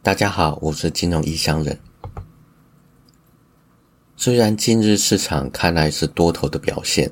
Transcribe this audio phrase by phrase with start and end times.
[0.00, 1.76] 大家好，我是金融异乡人。
[4.16, 7.10] 虽然今日市场看来是多头的表现，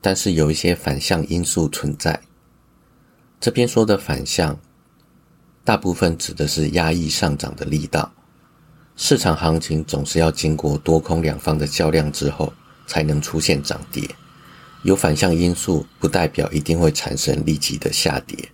[0.00, 2.18] 但是有一些反向因素存在。
[3.40, 4.58] 这边说的反向，
[5.64, 8.10] 大部分指的是压抑上涨的力道。
[8.94, 12.52] 市场行情总是要经过多空两方的较量之后，
[12.86, 14.08] 才能出现涨跌。
[14.84, 18.50] 有反向因素，不代表一定会产生立即的下跌，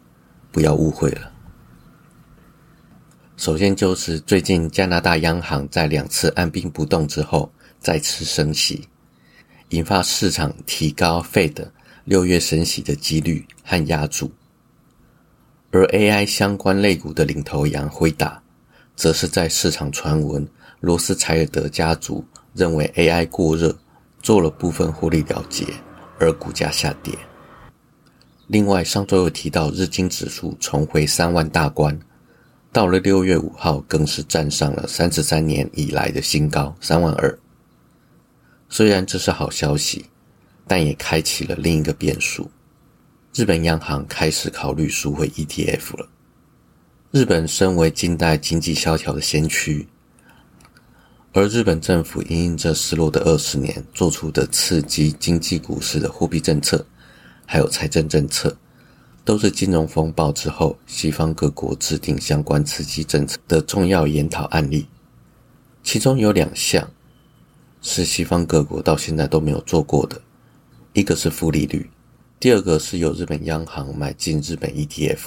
[0.50, 1.32] 不要误会了。
[3.46, 7.48] 首先就是最近加拿大央行在两次按兵不动之后
[7.78, 8.88] 再次升息，
[9.68, 11.64] 引发市场提高 Fed
[12.02, 14.28] 六月升息的几率和压注。
[15.70, 18.42] 而 AI 相关类股的领头羊辉达。
[18.96, 20.44] 则是在市场传闻，
[20.80, 23.72] 罗斯柴尔德家族认为 AI 过热，
[24.20, 25.64] 做了部分获利了结，
[26.18, 27.16] 而股价下跌。
[28.48, 31.96] 另外，上周又提到日经指数重回三万大关，
[32.76, 37.38] 到了六月五号更是站上了三十三年以来的新高三万二。
[38.68, 40.04] 虽然这是好消息，
[40.66, 42.50] 但也开启了另一个变数：
[43.32, 46.06] 日本央行开始考虑赎回 ETF 了。
[47.12, 49.88] 日本身为近代经济萧条的先驱，
[51.32, 56.84] 而日本政府因应这失落的二十年做出的刺激经济股市的货币政策，
[57.46, 58.54] 还有财政政策，
[59.26, 64.86] 都是金融风暴之后西方各国制定相关刺激政策的重要研讨案例。
[65.82, 66.88] 其中有两项
[67.82, 70.22] 是西方各国到现在都没有做过的，
[70.92, 71.90] 一个是负利率，
[72.38, 75.18] 第二个是由日本央行买进日本 ETF。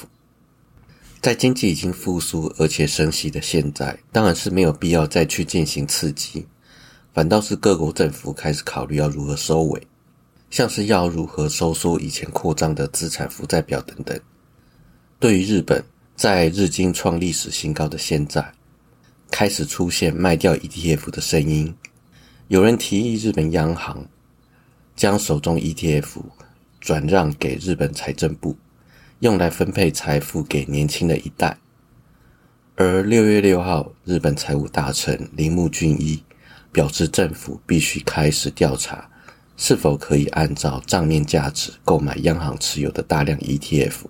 [1.20, 6.47] 在经济已经复苏而且升息的现在，当然是没有必要再去进行刺激，
[7.14, 9.86] 反倒是各国政府开始考虑要如何收尾，
[10.50, 14.19] 像是要如何收缩以前扩张的资产负债表等等。
[15.19, 15.83] 对于日本，
[16.16, 18.53] 在日经创历史新高的现在，
[19.30, 21.75] 开始出现卖掉 ETF 的声音，
[22.47, 24.08] 有人提议日本央行
[24.95, 26.21] 将手中 ETF
[26.80, 28.58] 转让给日本财政部。
[29.20, 31.58] 用来分配财富给年轻的一代。
[32.77, 36.23] 而六月六号，日本财务大臣铃木俊一
[36.71, 39.10] 表示，政府必须开始调查，
[39.61, 44.05] 是否可以按照账面价值购买央行持有的大量 ETF。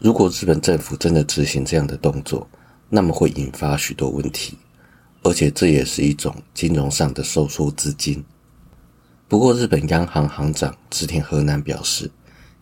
[0.00, 2.46] 如果日本政府真的执行这样的动作，
[2.88, 4.58] 那么会引发许多问题，
[5.22, 8.24] 而且这也是一种金融上的收缩资金。
[9.28, 12.10] 不过，日本央行行长织田河南表示。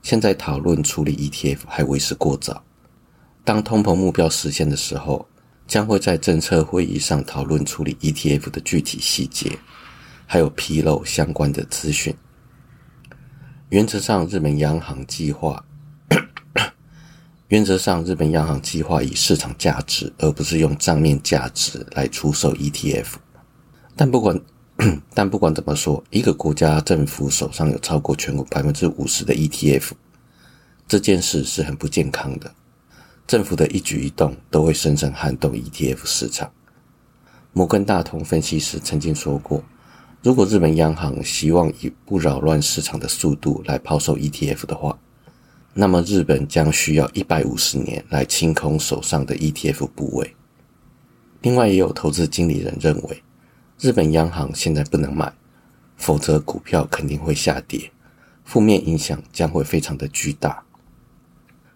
[0.00, 2.62] 现在讨论处理 ETF 还为时过早。
[3.44, 5.26] 当通膨目标实现的时候，
[5.66, 9.58] 将会在政策会议上讨论处理 ETF 的具体细节，
[10.28, 12.14] 还有披露相关的资讯。
[13.70, 15.64] 原则上，日本央行计划
[17.48, 23.14] 原则上日本央行计划以市场价值，而不是用账面价值来出售 ETF。
[23.96, 24.38] 但不管。
[25.12, 29.90] 但不管怎么说，一个国家政府手上有超过全国百分之五十的 ETF，
[30.86, 32.48] 这件事是很不健康的。
[33.26, 36.48] 政府的一举一动都会深深撼动 ETF 市场。
[37.52, 39.64] 摩根大通分析师曾经说过，
[40.20, 44.98] 如果日本央行希望以不扰乱市场的速度来抛售 ETF 的话，
[45.72, 50.34] 那么日本将需要一百五十年来清空手上的 ETF 部位。
[51.42, 53.22] 另外，也有投资经理人认为。
[53.78, 55.32] 日本央行现在不能买，
[55.96, 57.92] 否则股票肯定会下跌，
[58.44, 60.60] 负面影响将会非常的巨大。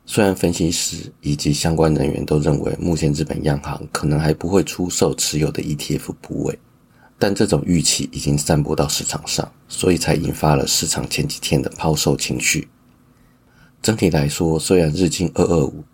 [0.04, 6.58] 虽然分析师以及相关人员都认为，目前日本央行可能还不会出售持有的 ETF 部位，
[7.22, 12.66] 但这种预期已经散播到市场上，所以才引发了市场前几天的抛售情绪。
[13.80, 15.84] 整体来说，虽然日经二二五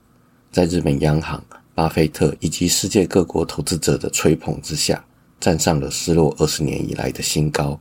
[0.50, 1.44] 在日本央行、
[1.74, 5.04] 巴菲特以及世界各国投资者的吹捧之下，
[5.38, 7.78] 站上了失落二十年以来的新高，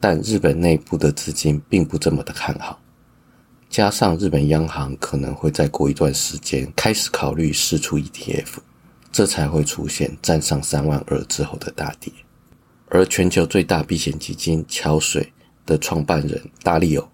[0.00, 2.80] 但日本内部的资金并不这么的看好，
[3.68, 8.56] 加上日本央行可能会再过一段时间开始考虑释出 ETF，
[9.12, 12.12] 这才会出现站上三万二之后的大跌。
[12.88, 15.32] 而全球最大避险基金桥水
[15.64, 17.08] 的创办人大利欧，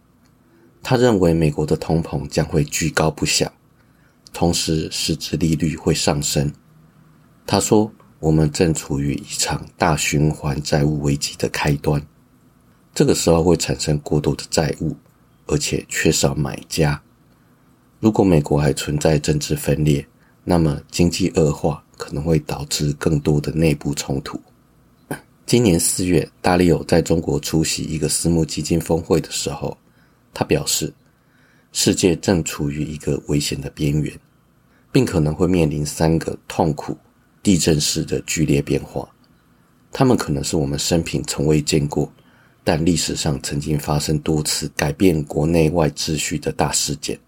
[0.83, 3.53] 他认为美国的通膨将会居高不下，
[4.33, 6.51] 同时实质利率会上升。
[7.45, 7.93] 他说。
[8.21, 12.05] 我们正处于一场大循环债务危机的开端，
[12.93, 14.97] 这个时候会产生过多的债务，
[15.47, 17.01] 而且缺少买家。
[18.01, 20.05] 如果美国还存在政治分裂，
[20.43, 24.41] 那么经济恶化可能会导致更多的内部冲突。
[25.45, 29.77] 今年四月，大利欧在中国出席一个私募基金峰会的时候，
[30.33, 30.91] 他表示，
[31.73, 34.19] 世界正处于一个危险的边缘。
[34.91, 36.97] 并可能会面临三个痛苦、
[37.43, 39.07] 地震式的剧烈变化。
[39.93, 42.11] 他们可能是我们生平从未见过，
[42.65, 47.19] 但历史上曾经发生多次改变国内外秩序的大事件。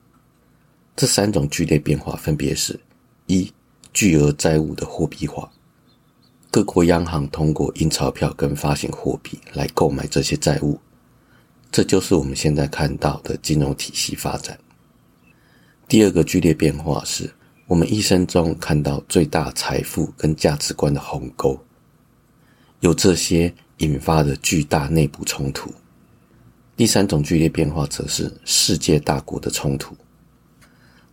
[0.96, 2.81] 这三种剧烈变化分别是：
[3.26, 3.52] 一、
[3.92, 5.50] 巨额债务的货币化，
[6.50, 10.78] 各国央行通过印钞票跟发行货币来购买这些债务，
[11.72, 14.58] 这就是我们现在看到的金融体系发展。
[15.88, 17.28] 第二个剧烈变化是
[17.66, 21.58] 我们一生中看到最大财富跟价值观的鸿沟。
[22.81, 25.72] 有这些引发的巨大内部冲突。
[26.76, 29.94] 第三种剧烈变化则是世界大国的冲突。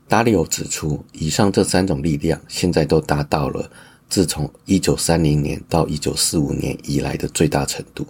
[0.08, 3.70] 达里欧指出，以上这三种力量现在都达到了
[4.08, 8.08] 自从一九三零年到一九四五年以来的最大程度。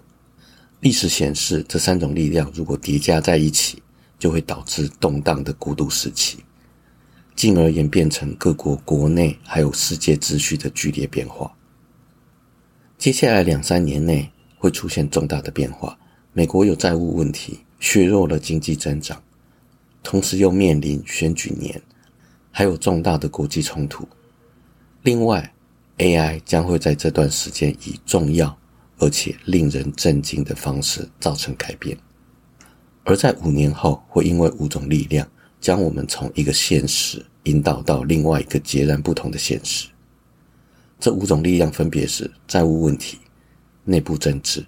[0.82, 3.82] 历史显示，这三种力量如果叠加在一起，
[4.20, 6.38] 就会导致动荡的过渡时期，
[7.36, 11.52] 进而演变成各国国内还有世界秩序的剧烈变化。
[13.00, 14.30] 接下来两三年内
[14.60, 15.98] 会出现重大的变化。
[16.32, 19.20] 美国有债务问题，削弱了经济增长，
[20.10, 21.82] 同时又面临选举年，
[22.50, 24.08] 还有重大的国际冲突。
[25.04, 25.54] 另外
[25.98, 28.58] ，AI 将会在这段时间以重要
[29.00, 31.98] 而且令人震惊的方式造成改变，
[33.04, 35.28] 而在五年后，会因为五种力量
[35.60, 39.90] 将我们从一个现实引导到另外一个截然不同的现实。
[41.02, 43.18] 这五种力量分别是债务问题、
[43.84, 44.66] 内部政治、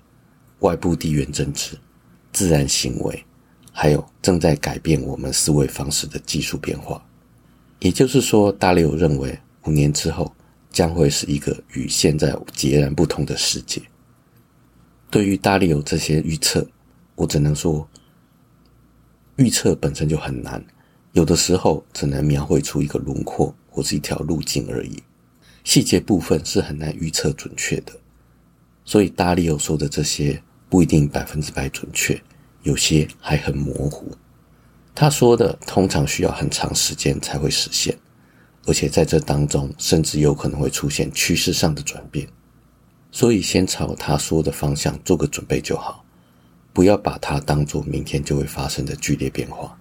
[0.59, 1.77] 外部地缘政治、
[2.33, 3.25] 自然行为，
[3.81, 7.01] 还有正在改变我们思维方式的技术变化。
[7.79, 10.35] 也就是说，大利欧认为，五年之后
[10.69, 13.81] 将会是一个与现在截然不同的世界。
[15.09, 16.67] 对于大利欧这些预测，
[17.15, 17.87] 我只能说，
[19.37, 20.61] 预测本身就很难，
[21.13, 25.01] 有的时候只能描绘出一个轮廓或是一条路径而已。
[25.63, 27.93] 细节部分是很难预测准确的，
[28.83, 32.21] 所以大利欧说的这些不一定百分之百准确，
[32.63, 34.11] 有些还很模糊。
[34.93, 37.97] 他说的通常需要很长时间才会实现，
[38.65, 42.27] 而且在这当中甚至有可能会出现趋势上的转变。
[43.11, 46.03] 所以先朝他说的方向做个准备就好，
[46.73, 49.77] 不要把它当做明天就会发生的剧烈变化，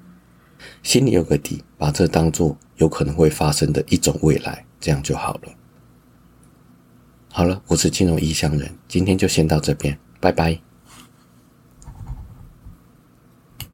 [0.82, 5.52] 心里有个底，把这当做有可能会发生的一种未来，这样就好了。
[7.30, 10.67] 好了，我是金融异乡人，今天就先到这边，拜拜。